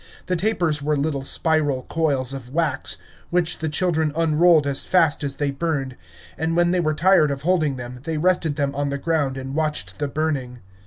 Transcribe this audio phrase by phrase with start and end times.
[0.25, 2.97] The tapers were little spiral coils of wax,
[3.29, 5.95] which the children unrolled as fast as they burned,
[6.39, 9.53] and when they were tired of holding them, they rested them on the ground and
[9.53, 10.61] watched the burning.